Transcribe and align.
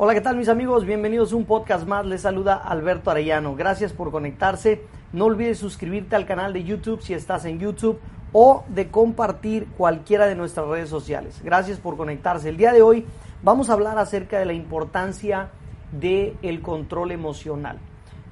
Hola, 0.00 0.14
¿qué 0.14 0.20
tal 0.20 0.36
mis 0.36 0.48
amigos? 0.48 0.84
Bienvenidos 0.84 1.32
a 1.32 1.36
un 1.36 1.44
podcast 1.44 1.84
más. 1.84 2.06
Les 2.06 2.20
saluda 2.20 2.54
Alberto 2.54 3.10
Arellano. 3.10 3.56
Gracias 3.56 3.92
por 3.92 4.12
conectarse. 4.12 4.84
No 5.12 5.24
olvides 5.24 5.58
suscribirte 5.58 6.14
al 6.14 6.24
canal 6.24 6.52
de 6.52 6.62
YouTube 6.62 7.02
si 7.02 7.14
estás 7.14 7.44
en 7.46 7.58
YouTube 7.58 7.98
o 8.32 8.62
de 8.68 8.92
compartir 8.92 9.66
cualquiera 9.76 10.28
de 10.28 10.36
nuestras 10.36 10.68
redes 10.68 10.88
sociales. 10.88 11.40
Gracias 11.42 11.80
por 11.80 11.96
conectarse. 11.96 12.48
El 12.48 12.56
día 12.56 12.72
de 12.72 12.80
hoy 12.80 13.06
vamos 13.42 13.70
a 13.70 13.72
hablar 13.72 13.98
acerca 13.98 14.38
de 14.38 14.44
la 14.44 14.52
importancia 14.52 15.50
del 15.90 16.62
control 16.62 17.10
emocional. 17.10 17.80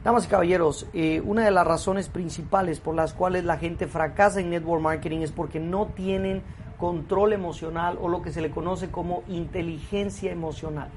Damas 0.04 0.26
y 0.26 0.28
caballeros, 0.28 0.86
eh, 0.94 1.20
una 1.24 1.44
de 1.44 1.50
las 1.50 1.66
razones 1.66 2.08
principales 2.08 2.78
por 2.78 2.94
las 2.94 3.12
cuales 3.12 3.42
la 3.42 3.58
gente 3.58 3.88
fracasa 3.88 4.38
en 4.38 4.50
network 4.50 4.82
marketing 4.82 5.22
es 5.22 5.32
porque 5.32 5.58
no 5.58 5.86
tienen 5.86 6.44
control 6.78 7.32
emocional 7.32 7.98
o 8.00 8.08
lo 8.08 8.22
que 8.22 8.30
se 8.30 8.40
le 8.40 8.52
conoce 8.52 8.88
como 8.88 9.24
inteligencia 9.26 10.30
emocional. 10.30 10.90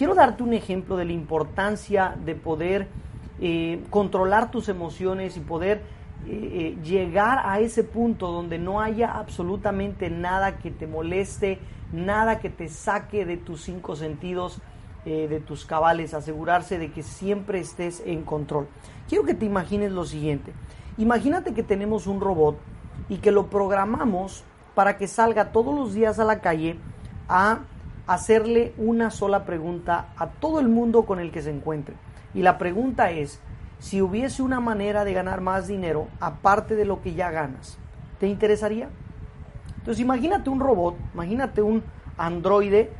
Quiero 0.00 0.14
darte 0.14 0.42
un 0.42 0.54
ejemplo 0.54 0.96
de 0.96 1.04
la 1.04 1.12
importancia 1.12 2.16
de 2.24 2.34
poder 2.34 2.88
eh, 3.38 3.84
controlar 3.90 4.50
tus 4.50 4.70
emociones 4.70 5.36
y 5.36 5.40
poder 5.40 5.82
eh, 6.26 6.78
llegar 6.82 7.42
a 7.44 7.60
ese 7.60 7.84
punto 7.84 8.32
donde 8.32 8.58
no 8.58 8.80
haya 8.80 9.12
absolutamente 9.12 10.08
nada 10.08 10.56
que 10.56 10.70
te 10.70 10.86
moleste, 10.86 11.58
nada 11.92 12.38
que 12.38 12.48
te 12.48 12.70
saque 12.70 13.26
de 13.26 13.36
tus 13.36 13.60
cinco 13.60 13.94
sentidos, 13.94 14.62
eh, 15.04 15.28
de 15.28 15.38
tus 15.38 15.66
cabales, 15.66 16.14
asegurarse 16.14 16.78
de 16.78 16.90
que 16.90 17.02
siempre 17.02 17.60
estés 17.60 18.02
en 18.06 18.22
control. 18.22 18.68
Quiero 19.06 19.24
que 19.24 19.34
te 19.34 19.44
imagines 19.44 19.92
lo 19.92 20.06
siguiente. 20.06 20.54
Imagínate 20.96 21.52
que 21.52 21.62
tenemos 21.62 22.06
un 22.06 22.22
robot 22.22 22.56
y 23.10 23.18
que 23.18 23.32
lo 23.32 23.48
programamos 23.48 24.44
para 24.74 24.96
que 24.96 25.06
salga 25.06 25.52
todos 25.52 25.74
los 25.74 25.92
días 25.92 26.18
a 26.18 26.24
la 26.24 26.40
calle 26.40 26.78
a 27.28 27.58
hacerle 28.12 28.72
una 28.76 29.10
sola 29.10 29.44
pregunta 29.44 30.08
a 30.16 30.28
todo 30.28 30.60
el 30.60 30.68
mundo 30.68 31.04
con 31.04 31.20
el 31.20 31.30
que 31.30 31.42
se 31.42 31.50
encuentre. 31.50 31.94
Y 32.34 32.42
la 32.42 32.58
pregunta 32.58 33.10
es, 33.10 33.40
si 33.78 34.02
hubiese 34.02 34.42
una 34.42 34.60
manera 34.60 35.04
de 35.04 35.12
ganar 35.12 35.40
más 35.40 35.66
dinero 35.66 36.08
aparte 36.20 36.74
de 36.74 36.84
lo 36.84 37.00
que 37.02 37.14
ya 37.14 37.30
ganas, 37.30 37.78
¿te 38.18 38.26
interesaría? 38.28 38.88
Entonces 39.78 40.00
imagínate 40.00 40.50
un 40.50 40.60
robot, 40.60 40.96
imagínate 41.14 41.62
un 41.62 41.82
androide 42.16 42.90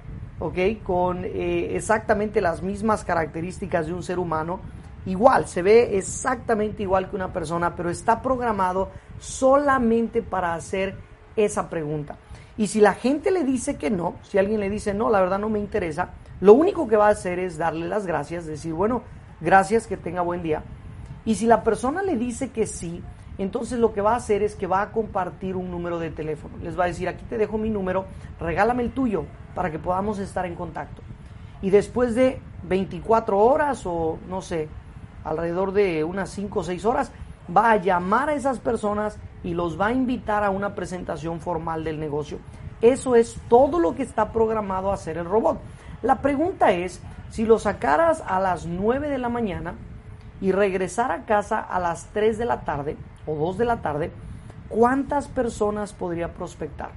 ¿ok? 0.41 0.59
Con 0.83 1.25
eh, 1.25 1.77
exactamente 1.77 2.41
las 2.41 2.63
mismas 2.63 3.05
características 3.05 3.87
de 3.87 3.93
un 3.93 4.03
ser 4.03 4.19
humano. 4.19 4.61
Igual, 5.07 5.47
se 5.47 5.63
ve 5.63 5.97
exactamente 5.97 6.83
igual 6.83 7.09
que 7.09 7.17
una 7.17 7.33
persona, 7.33 7.77
pero 7.77 7.89
está 7.89 8.21
programado 8.21 8.91
solamente 9.19 10.23
para 10.23 10.55
hacer 10.55 10.97
esa 11.37 11.69
pregunta. 11.69 12.17
Y 12.57 12.67
si 12.67 12.81
la 12.81 12.95
gente 12.95 13.31
le 13.31 13.45
dice 13.45 13.77
que 13.77 13.91
no, 13.91 14.17
si 14.23 14.39
alguien 14.39 14.61
le 14.61 14.69
dice 14.69 14.93
no, 14.93 15.11
la 15.11 15.21
verdad 15.21 15.39
no 15.39 15.49
me 15.49 15.59
interesa, 15.59 16.11
lo 16.41 16.55
único 16.55 16.89
que 16.89 16.97
va 16.97 17.09
a 17.09 17.11
hacer 17.11 17.39
es 17.39 17.59
darle 17.59 17.89
las 17.89 18.07
gracias, 18.07 18.47
decir, 18.47 18.73
bueno, 18.73 19.03
gracias, 19.41 19.87
que 19.87 19.97
tenga 19.97 20.23
buen 20.23 20.43
día. 20.43 20.63
Y 21.25 21.35
si 21.35 21.47
la 21.47 21.63
persona 21.63 22.03
le 22.03 22.17
dice 22.17 22.51
que 22.51 22.67
sí, 22.67 23.03
entonces 23.39 23.79
lo 23.79 23.93
que 23.93 24.01
va 24.01 24.13
a 24.13 24.17
hacer 24.17 24.43
es 24.43 24.57
que 24.57 24.67
va 24.67 24.83
a 24.83 24.93
compartir 24.93 25.57
un 25.57 25.71
número 25.71 25.99
de 25.99 26.11
teléfono. 26.11 26.57
Les 26.63 26.79
va 26.79 26.85
a 26.85 26.89
decir, 26.89 27.09
aquí 27.09 27.25
te 27.25 27.39
dejo 27.39 27.57
mi 27.57 27.71
número, 27.71 28.07
regálame 28.39 28.83
el 28.83 28.93
tuyo 28.93 29.25
para 29.55 29.71
que 29.71 29.79
podamos 29.79 30.19
estar 30.19 30.45
en 30.45 30.55
contacto. 30.55 31.03
Y 31.63 31.71
después 31.71 32.15
de 32.15 32.41
24 32.65 33.39
horas 33.39 33.87
o 33.87 34.19
no 34.29 34.43
sé, 34.43 34.69
alrededor 35.25 35.73
de 35.73 36.05
unas 36.05 36.31
5 36.31 36.61
o 36.61 36.65
6 36.65 36.85
horas, 36.85 37.13
va 37.55 37.73
a 37.73 37.77
llamar 37.77 38.31
a 38.31 38.35
esas 38.35 38.59
personas 38.59 39.19
y 39.43 39.55
los 39.55 39.81
va 39.81 39.87
a 39.87 39.93
invitar 39.93 40.45
a 40.45 40.51
una 40.51 40.75
presentación 40.75 41.41
formal 41.41 41.85
del 41.85 41.99
negocio. 41.99 42.39
Eso 42.81 43.15
es 43.15 43.37
todo 43.49 43.79
lo 43.79 43.95
que 43.95 44.03
está 44.03 44.33
programado 44.33 44.91
a 44.91 44.95
hacer 44.95 45.19
el 45.19 45.27
robot. 45.27 45.61
La 46.03 46.21
pregunta 46.21 46.73
es, 46.73 47.01
si 47.31 47.45
lo 47.45 47.59
sacaras 47.59 48.23
a 48.27 48.41
las 48.41 48.67
9 48.67 49.09
de 49.09 49.19
la 49.19 49.29
mañana 49.29 49.75
y 50.41 50.53
regresara 50.53 51.15
a 51.15 51.25
casa 51.27 51.61
a 51.61 51.79
las 51.79 52.07
3 52.13 52.39
de 52.39 52.45
la 52.47 52.61
tarde, 52.63 52.97
o 53.27 53.35
2 53.35 53.59
de 53.59 53.65
la 53.67 53.83
tarde, 53.83 54.11
¿cuántas 54.69 55.29
personas 55.29 55.93
podría 55.93 56.33
prospectar? 56.33 56.91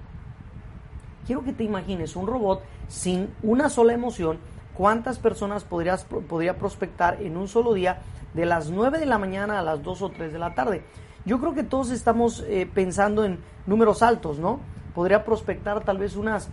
Quiero 1.28 1.44
que 1.44 1.54
te 1.54 1.64
imagines 1.64 2.16
un 2.16 2.28
robot 2.28 2.64
sin 2.88 3.34
una 3.44 3.70
sola 3.70 3.94
emoción, 3.94 4.40
¿cuántas 4.74 5.20
personas 5.20 5.66
podría 5.66 6.58
prospectar 6.58 7.22
en 7.22 7.38
un 7.38 7.48
solo 7.48 7.74
día 7.74 8.02
de 8.34 8.46
las 8.46 8.70
9 8.70 9.00
de 9.00 9.06
la 9.06 9.18
mañana 9.18 9.60
a 9.60 9.64
las 9.64 9.84
2 9.84 10.02
o 10.02 10.10
3 10.10 10.34
de 10.34 10.40
la 10.40 10.54
tarde? 10.54 10.84
Yo 11.26 11.40
creo 11.40 11.54
que 11.54 11.64
todos 11.64 11.90
estamos 11.92 12.44
eh, 12.48 12.70
pensando 12.72 13.24
en 13.24 13.40
números 13.66 14.04
altos, 14.04 14.40
¿no? 14.40 14.60
Podría 14.94 15.24
prospectar 15.24 15.84
tal 15.84 15.98
vez 15.98 16.16
unas 16.16 16.50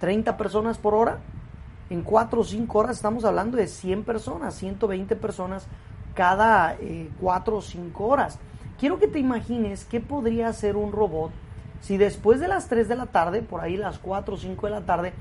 30 0.00 0.36
personas 0.36 0.78
por 0.78 0.94
hora. 0.94 1.18
En 1.90 2.02
4 2.02 2.40
o 2.40 2.44
5 2.44 2.78
horas 2.78 2.96
estamos 2.96 3.24
hablando 3.24 3.56
de 3.56 3.66
100 3.66 4.04
personas, 4.04 4.54
120 4.54 5.16
personas 5.16 5.66
cada 6.14 6.76
4 7.20 7.54
eh, 7.54 7.56
o 7.56 7.62
5 7.62 8.04
horas. 8.06 8.38
Quiero 8.78 8.98
que 8.98 9.08
te 9.08 9.18
imagines 9.18 9.84
qué 9.84 10.00
podría 10.00 10.48
hacer 10.48 10.76
un 10.76 10.92
robot 10.92 11.32
si 11.80 11.96
después 11.96 12.40
de 12.40 12.48
las 12.48 12.68
3 12.68 12.88
de 12.88 12.96
la 12.96 13.06
tarde, 13.06 13.42
por 13.42 13.60
ahí 13.60 13.76
las 13.76 13.98
4 13.98 14.34
o 14.34 14.38
5 14.38 14.66
de 14.66 14.72
la 14.72 14.80
tarde, 14.82 15.12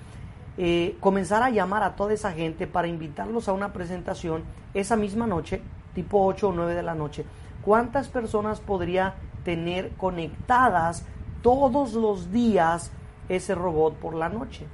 eh, 0.58 0.98
comenzara 1.00 1.48
a 1.48 1.50
llamar 1.50 1.84
a 1.84 1.96
toda 1.96 2.14
esa 2.14 2.32
gente 2.32 2.66
para 2.66 2.88
invitarlos 2.88 3.48
a 3.48 3.54
una 3.54 3.74
presentación 3.74 4.44
esa 4.74 4.96
misma 4.96 5.28
noche, 5.28 5.62
tipo 5.94 6.26
8 6.26 6.50
o 6.50 6.52
9 6.54 6.74
de 6.74 6.84
la 6.84 6.96
noche. 6.96 7.26
¿Cuántas 7.68 8.08
personas 8.08 8.62
podría 8.62 9.16
tener 9.44 9.92
conectadas 9.98 11.04
todos 11.42 11.96
los 11.96 12.32
días 12.32 12.94
ese 13.28 13.56
robot 13.56 13.96
por 13.96 14.16
la 14.16 14.30
noche? 14.30 14.66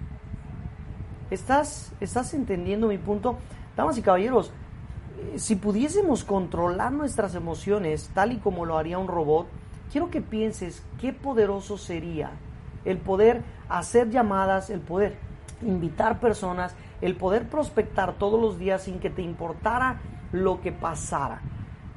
¿Estás, 1.31 1.91
estás 1.99 2.35
entendiendo 2.35 2.89
mi 2.89 2.99
punto? 2.99 3.39
Damas 3.75 3.97
y 3.97 4.03
caballeros, 4.03 4.51
si 5.37 5.55
pudiésemos 5.55 6.23
controlar 6.23 6.91
nuestras 6.91 7.33
emociones 7.33 8.11
tal 8.13 8.31
y 8.31 8.37
como 8.37 8.63
lo 8.63 8.77
haría 8.77 8.99
un 8.99 9.07
robot, 9.07 9.47
quiero 9.91 10.11
que 10.11 10.21
pienses 10.21 10.83
qué 11.01 11.13
poderoso 11.13 11.79
sería 11.79 12.29
el 12.85 12.99
poder 12.99 13.41
hacer 13.69 14.11
llamadas, 14.11 14.69
el 14.69 14.81
poder 14.81 15.17
invitar 15.63 16.19
personas, 16.19 16.75
el 17.01 17.15
poder 17.15 17.49
prospectar 17.49 18.13
todos 18.19 18.39
los 18.39 18.59
días 18.59 18.83
sin 18.83 18.99
que 18.99 19.09
te 19.09 19.23
importara 19.23 19.99
lo 20.31 20.61
que 20.61 20.71
pasara. 20.71 21.41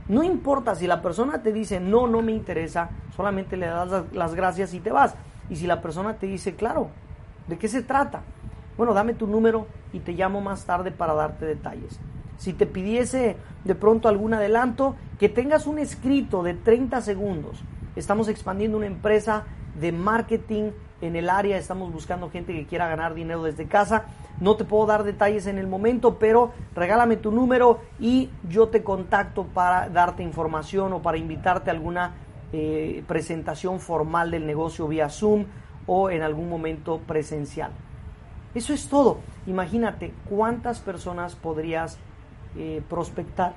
No 0.09 0.23
importa 0.23 0.75
si 0.75 0.87
la 0.87 1.03
persona 1.03 1.43
te 1.43 1.53
dice 1.53 1.81
no, 1.81 2.07
no 2.07 2.23
me 2.23 2.33
interesa, 2.33 2.91
solamente 3.17 3.57
le 3.57 3.67
das 3.67 4.05
las 4.13 4.35
gracias 4.35 4.75
y 4.75 4.81
te 4.81 4.93
vas. 4.93 5.15
Y 5.49 5.57
si 5.57 5.67
la 5.67 5.81
persona 5.81 6.15
te 6.15 6.27
dice, 6.27 6.55
claro, 6.55 6.89
¿de 7.47 7.59
qué 7.59 7.69
se 7.69 7.83
trata? 7.83 8.23
Bueno, 8.77 8.95
dame 8.95 9.15
tu 9.15 9.27
número 9.27 9.67
y 9.93 10.01
te 10.01 10.13
llamo 10.13 10.41
más 10.41 10.65
tarde 10.65 10.91
para 10.91 11.15
darte 11.15 11.47
detalles 11.47 11.99
si 12.39 12.53
te 12.53 12.67
pidiese 12.67 13.37
de 13.65 13.75
pronto 13.75 14.09
algún 14.09 14.35
adelanto, 14.35 14.97
que 15.19 15.29
tengas 15.29 15.67
un 15.67 15.79
escrito 15.79 16.43
de 16.43 16.55
30 16.55 17.01
segundos. 17.01 17.63
Estamos 17.97 18.29
expandiendo 18.29 18.77
una 18.77 18.87
empresa 18.87 19.45
de 19.81 19.93
marketing 19.93 20.71
en 21.01 21.17
el 21.17 21.29
área, 21.29 21.57
estamos 21.57 21.93
buscando 21.93 22.31
gente 22.31 22.53
que 22.53 22.67
quiera 22.67 22.89
ganar 22.89 23.15
dinero 23.15 23.43
desde 23.43 23.67
casa. 23.67 24.05
No 24.41 24.57
te 24.57 24.65
puedo 24.65 24.87
dar 24.87 25.05
detalles 25.05 25.47
en 25.47 25.59
el 25.59 25.67
momento, 25.67 26.19
pero 26.19 26.53
regálame 26.75 27.17
tu 27.17 27.31
número 27.33 27.81
y 27.99 28.31
yo 28.49 28.69
te 28.69 28.83
contacto 28.83 29.45
para 29.45 29.89
darte 29.89 30.23
información 30.23 30.93
o 30.93 31.03
para 31.03 31.17
invitarte 31.17 31.71
a 31.71 31.73
alguna 31.73 32.15
eh, 32.53 33.03
presentación 33.07 33.81
formal 33.81 34.31
del 34.31 34.47
negocio 34.47 34.87
vía 34.89 35.09
Zoom 35.09 35.47
o 35.87 36.11
en 36.11 36.23
algún 36.23 36.49
momento 36.49 37.01
presencial. 37.07 37.71
Eso 38.55 38.73
es 38.73 38.89
todo. 38.89 39.19
Imagínate 39.47 40.13
cuántas 40.29 40.81
personas 40.81 41.35
podrías 41.35 41.99
eh, 42.57 42.83
prospectar 42.89 43.55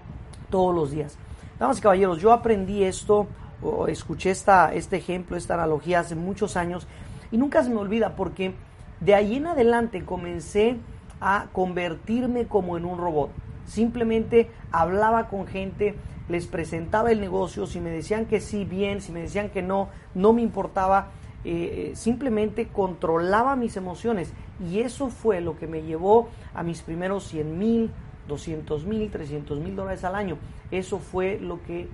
todos 0.49 0.73
los 0.73 0.91
días. 0.91 1.17
Damas 1.59 1.79
y 1.79 1.81
caballeros, 1.81 2.19
yo 2.21 2.31
aprendí 2.31 2.83
esto, 2.83 3.27
o 3.61 3.87
escuché 3.87 4.31
esta, 4.31 4.73
este 4.73 4.97
ejemplo, 4.97 5.35
esta 5.35 5.55
analogía 5.55 5.99
hace 5.99 6.15
muchos 6.15 6.55
años 6.55 6.87
y 7.31 7.37
nunca 7.37 7.63
se 7.63 7.69
me 7.69 7.77
olvida 7.77 8.15
porque 8.15 8.53
de 8.99 9.15
ahí 9.15 9.37
en 9.37 9.47
adelante 9.47 10.03
comencé 10.03 10.77
a 11.21 11.47
convertirme 11.51 12.47
como 12.47 12.77
en 12.77 12.85
un 12.85 12.97
robot. 12.97 13.31
Simplemente 13.65 14.49
hablaba 14.71 15.27
con 15.27 15.47
gente, 15.47 15.95
les 16.27 16.47
presentaba 16.47 17.11
el 17.11 17.21
negocio, 17.21 17.65
si 17.65 17.79
me 17.79 17.89
decían 17.89 18.25
que 18.25 18.39
sí, 18.41 18.65
bien, 18.65 19.01
si 19.01 19.11
me 19.11 19.21
decían 19.21 19.49
que 19.49 19.61
no, 19.61 19.89
no 20.15 20.33
me 20.33 20.41
importaba. 20.41 21.09
Eh, 21.45 21.91
eh, 21.91 21.95
simplemente 21.95 22.67
controlaba 22.67 23.55
mis 23.55 23.77
emociones 23.77 24.33
y 24.59 24.81
eso 24.81 25.07
fue 25.07 25.39
lo 25.39 25.57
que 25.57 25.67
me 25.67 25.83
llevó 25.83 26.27
a 26.53 26.63
mis 26.63 26.81
primeros 26.81 27.23
100 27.29 27.57
mil, 27.57 27.91
200 28.27 28.85
mil, 28.85 29.09
300 29.09 29.59
mil 29.59 29.75
dólares 29.75 30.03
al 30.03 30.15
año. 30.15 30.37
Eso 30.69 30.99
fue 30.99 31.39
lo 31.39 31.63
que 31.63 31.87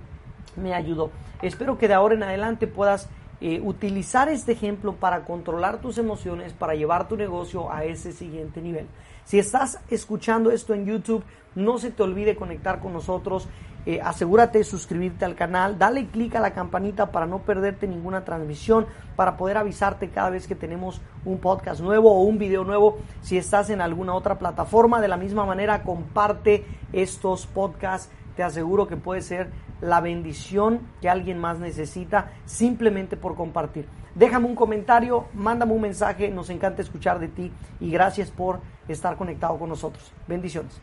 me 0.56 0.74
ayudó. 0.74 1.10
Espero 1.42 1.78
que 1.78 1.86
de 1.86 1.94
ahora 1.94 2.14
en 2.14 2.24
adelante 2.24 2.66
puedas 2.66 3.08
eh, 3.40 3.60
utilizar 3.62 4.28
este 4.28 4.52
ejemplo 4.52 4.94
para 4.94 5.24
controlar 5.24 5.80
tus 5.80 5.98
emociones, 5.98 6.52
para 6.54 6.74
llevar 6.74 7.06
tu 7.06 7.16
negocio 7.16 7.70
a 7.70 7.84
ese 7.84 8.12
siguiente 8.12 8.62
nivel. 8.62 8.86
Si 9.24 9.38
estás 9.38 9.78
escuchando 9.90 10.50
esto 10.50 10.72
en 10.72 10.86
YouTube, 10.86 11.22
no 11.54 11.78
se 11.78 11.90
te 11.90 12.02
olvide 12.02 12.36
conectar 12.36 12.80
con 12.80 12.92
nosotros. 12.92 13.48
Eh, 13.84 14.00
asegúrate 14.02 14.58
de 14.58 14.64
suscribirte 14.64 15.24
al 15.24 15.34
canal, 15.34 15.78
dale 15.78 16.06
clic 16.06 16.34
a 16.34 16.40
la 16.40 16.52
campanita 16.52 17.12
para 17.12 17.26
no 17.26 17.42
perderte 17.42 17.86
ninguna 17.86 18.24
transmisión, 18.24 18.86
para 19.16 19.36
poder 19.36 19.58
avisarte 19.58 20.08
cada 20.10 20.30
vez 20.30 20.46
que 20.46 20.56
tenemos 20.56 21.00
un 21.24 21.38
podcast 21.38 21.80
nuevo 21.80 22.12
o 22.12 22.22
un 22.22 22.38
video 22.38 22.64
nuevo. 22.64 22.98
Si 23.20 23.36
estás 23.36 23.70
en 23.70 23.80
alguna 23.80 24.14
otra 24.14 24.38
plataforma, 24.38 25.00
de 25.00 25.08
la 25.08 25.16
misma 25.16 25.44
manera 25.44 25.82
comparte 25.82 26.64
estos 26.92 27.46
podcasts. 27.46 28.10
Te 28.34 28.42
aseguro 28.42 28.86
que 28.86 28.96
puede 28.96 29.22
ser 29.22 29.50
la 29.80 30.00
bendición 30.00 30.80
que 31.00 31.08
alguien 31.08 31.38
más 31.38 31.58
necesita 31.58 32.32
simplemente 32.44 33.16
por 33.16 33.34
compartir. 33.34 33.86
Déjame 34.14 34.46
un 34.46 34.54
comentario, 34.54 35.26
mándame 35.34 35.72
un 35.72 35.82
mensaje, 35.82 36.30
nos 36.30 36.48
encanta 36.50 36.82
escuchar 36.82 37.18
de 37.18 37.28
ti 37.28 37.52
y 37.80 37.90
gracias 37.90 38.30
por 38.30 38.60
estar 38.88 39.16
conectado 39.16 39.58
con 39.58 39.68
nosotros. 39.68 40.12
Bendiciones. 40.26 40.80